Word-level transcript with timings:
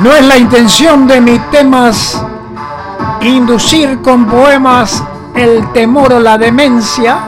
No 0.00 0.12
es 0.12 0.26
la 0.26 0.36
intención 0.36 1.06
de 1.06 1.20
mis 1.20 1.40
temas 1.50 2.20
inducir 3.22 4.02
con 4.02 4.26
poemas 4.26 5.02
el 5.34 5.72
temor 5.72 6.14
o 6.14 6.20
la 6.20 6.36
demencia, 6.36 7.18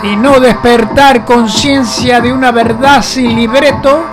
sino 0.00 0.38
despertar 0.38 1.24
conciencia 1.24 2.20
de 2.20 2.32
una 2.32 2.50
verdad 2.52 3.02
sin 3.02 3.34
libreto, 3.34 4.04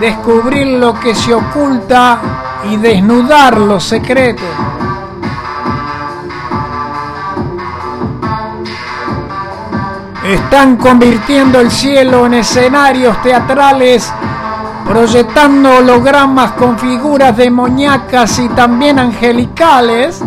descubrir 0.00 0.78
lo 0.78 0.98
que 1.00 1.14
se 1.14 1.32
oculta 1.34 2.20
y 2.70 2.76
desnudar 2.76 3.58
los 3.58 3.82
secretos. 3.84 4.44
Están 10.24 10.76
convirtiendo 10.76 11.58
el 11.58 11.70
cielo 11.70 12.26
en 12.26 12.34
escenarios 12.34 13.20
teatrales, 13.22 14.12
proyectando 14.88 15.76
hologramas 15.76 16.52
con 16.52 16.78
figuras 16.78 17.36
demoníacas 17.36 18.38
y 18.38 18.48
también 18.48 18.98
angelicales. 18.98 20.22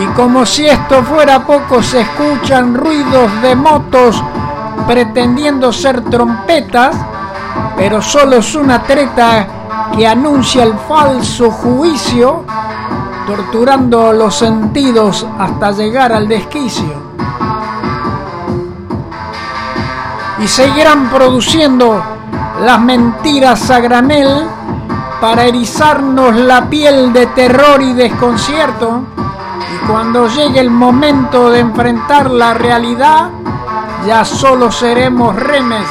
Y 0.00 0.06
como 0.14 0.44
si 0.46 0.66
esto 0.66 1.02
fuera 1.02 1.44
poco, 1.44 1.82
se 1.82 2.02
escuchan 2.02 2.74
ruidos 2.74 3.30
de 3.42 3.56
motos 3.56 4.22
pretendiendo 4.86 5.72
ser 5.72 6.02
trompetas, 6.02 6.94
pero 7.76 8.00
solo 8.00 8.36
es 8.36 8.54
una 8.54 8.82
treta 8.82 9.46
que 9.96 10.06
anuncia 10.06 10.62
el 10.62 10.74
falso 10.74 11.50
juicio, 11.50 12.44
torturando 13.26 14.12
los 14.12 14.34
sentidos 14.34 15.26
hasta 15.38 15.72
llegar 15.72 16.12
al 16.12 16.28
desquicio. 16.28 17.08
y 20.40 20.46
seguirán 20.46 21.10
produciendo 21.10 22.17
las 22.60 22.80
mentiras 22.80 23.70
a 23.70 23.80
granel 23.80 24.46
para 25.20 25.44
erizarnos 25.44 26.34
la 26.36 26.68
piel 26.68 27.12
de 27.12 27.26
terror 27.26 27.82
y 27.82 27.92
desconcierto. 27.92 29.02
Y 29.74 29.86
cuando 29.86 30.28
llegue 30.28 30.60
el 30.60 30.70
momento 30.70 31.50
de 31.50 31.60
enfrentar 31.60 32.30
la 32.30 32.54
realidad, 32.54 33.30
ya 34.06 34.24
solo 34.24 34.70
seremos 34.70 35.34
remes 35.36 35.84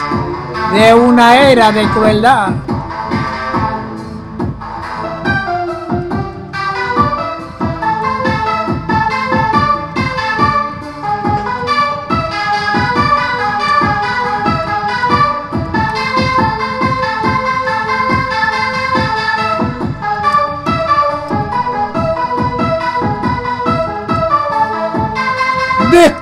de 0.73 0.93
una 0.93 1.37
era 1.37 1.71
de 1.71 1.83
crueldad. 1.89 2.49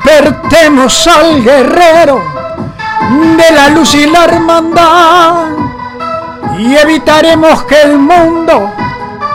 Despertemos 0.06 1.08
al 1.08 1.44
guerrero 1.44 2.22
de 3.38 3.52
la 3.52 3.70
luz 3.70 3.96
y 3.96 4.06
la 4.06 4.26
hermandad 4.26 5.46
y 6.60 6.76
evitaremos 6.76 7.64
que 7.64 7.82
el 7.82 7.98
mundo 7.98 8.72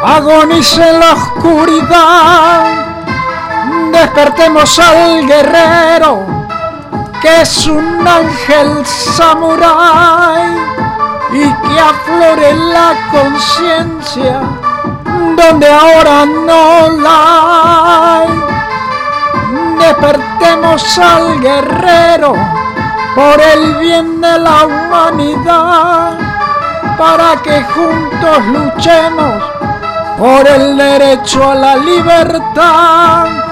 agonice 0.05 0.89
en 0.89 1.01
la 1.01 1.13
oscuridad. 1.13 2.67
Despertemos 3.91 4.79
al 4.79 5.27
guerrero 5.27 6.25
que 7.21 7.43
es 7.43 7.67
un 7.67 8.07
ángel 8.07 8.87
samurái 8.87 10.57
y 11.33 11.43
que 11.43 11.81
aflore 11.81 12.55
la 12.55 12.95
conciencia 13.11 14.41
donde 15.37 15.69
ahora 15.69 16.25
no 16.27 16.89
la 17.03 18.21
hay 18.21 18.50
al 20.43 21.41
guerrero 21.41 22.33
por 23.15 23.41
el 23.41 23.75
bien 23.77 24.21
de 24.21 24.39
la 24.39 24.67
humanidad, 24.67 26.19
para 26.97 27.41
que 27.43 27.63
juntos 27.63 28.47
luchemos 28.47 29.43
por 30.19 30.47
el 30.47 30.77
derecho 30.77 31.51
a 31.51 31.55
la 31.55 31.77
libertad. 31.77 33.50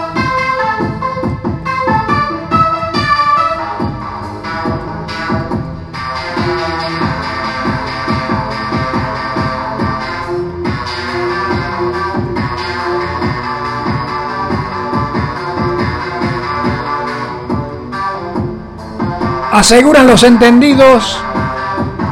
Aseguran 19.58 20.06
los 20.06 20.22
entendidos 20.22 21.19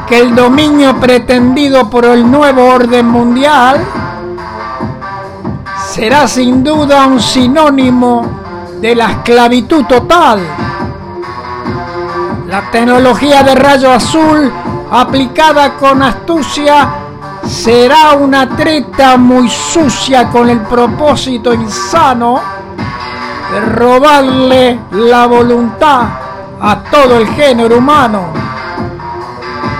que 0.05 0.19
el 0.19 0.35
dominio 0.35 0.99
pretendido 0.99 1.89
por 1.89 2.03
el 2.03 2.29
nuevo 2.29 2.65
orden 2.65 3.07
mundial 3.07 3.79
será 5.89 6.27
sin 6.27 6.61
duda 6.61 7.07
un 7.07 7.21
sinónimo 7.21 8.29
de 8.81 8.93
la 8.93 9.11
esclavitud 9.11 9.85
total. 9.85 10.41
La 12.49 12.69
tecnología 12.69 13.41
de 13.43 13.55
rayo 13.55 13.93
azul 13.93 14.51
aplicada 14.91 15.75
con 15.75 16.03
astucia 16.03 16.89
será 17.47 18.11
una 18.19 18.57
treta 18.57 19.15
muy 19.15 19.49
sucia 19.49 20.27
con 20.27 20.49
el 20.49 20.59
propósito 20.59 21.53
insano 21.53 22.41
de 23.53 23.59
robarle 23.61 24.79
la 24.91 25.25
voluntad 25.27 26.26
a 26.61 26.83
todo 26.83 27.17
el 27.17 27.27
género 27.29 27.77
humano, 27.77 28.27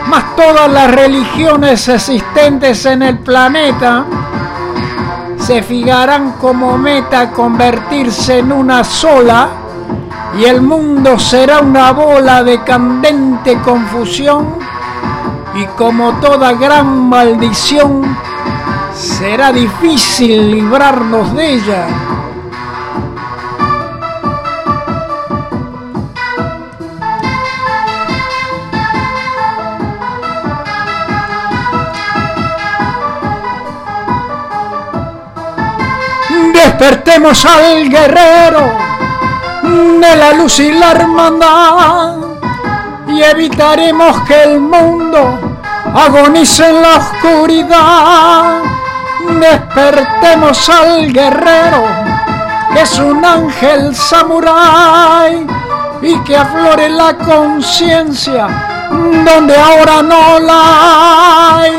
más 0.08 0.36
todas 0.36 0.72
las 0.72 0.92
religiones 0.92 1.88
existentes 1.88 2.86
en 2.86 3.02
el 3.04 3.20
planeta 3.20 4.06
se 5.38 5.64
fijarán 5.64 6.34
como 6.34 6.78
meta 6.78 7.32
convertirse 7.32 8.40
en 8.40 8.52
una 8.52 8.84
sola 8.84 9.50
y 10.38 10.44
el 10.46 10.62
mundo 10.62 11.18
será 11.18 11.60
una 11.60 11.92
bola 11.92 12.44
de 12.44 12.62
candente 12.64 13.58
confusión 13.60 14.46
y 15.56 15.66
como 15.78 16.14
toda 16.20 16.54
gran 16.54 17.08
maldición 17.10 18.18
será 18.94 19.52
difícil 19.52 20.52
librarnos 20.52 21.34
de 21.34 21.54
ella. 21.54 21.88
Despertemos 36.78 37.44
al 37.44 37.90
guerrero 37.90 38.72
de 39.64 40.16
la 40.16 40.34
luz 40.34 40.60
y 40.60 40.72
la 40.74 40.92
hermandad 40.92 42.18
y 43.08 43.20
evitaremos 43.24 44.22
que 44.28 44.44
el 44.44 44.60
mundo 44.60 45.40
agonice 45.96 46.70
en 46.70 46.82
la 46.84 46.98
oscuridad. 46.98 48.62
Despertemos 49.40 50.70
al 50.70 51.12
guerrero 51.12 51.84
que 52.72 52.82
es 52.82 53.00
un 53.00 53.26
ángel 53.26 53.96
samurái 53.96 55.48
y 56.04 56.20
que 56.20 56.38
aflore 56.38 56.90
la 56.90 57.16
conciencia 57.16 58.48
donde 59.26 59.58
ahora 59.58 60.04
no 60.04 60.40
la 60.40 61.58
hay. 61.58 61.72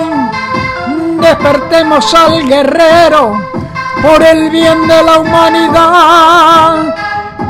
Despertemos 1.20 2.12
al 2.14 2.48
guerrero 2.48 3.57
por 4.02 4.22
el 4.22 4.50
bien 4.50 4.86
de 4.86 5.02
la 5.02 5.18
humanidad, 5.18 6.94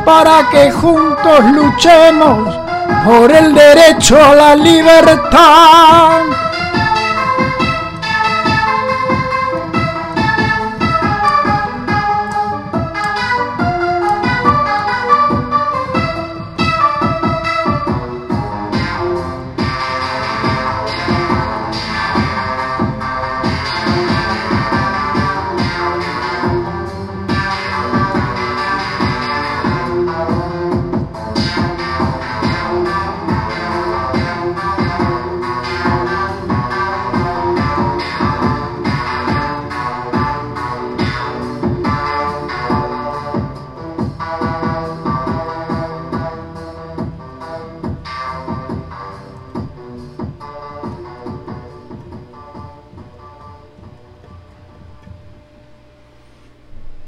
para 0.04 0.48
que 0.50 0.70
juntos 0.70 1.44
luchemos 1.52 2.58
por 3.04 3.30
el 3.30 3.54
derecho 3.54 4.22
a 4.22 4.34
la 4.34 4.56
libertad. 4.56 6.47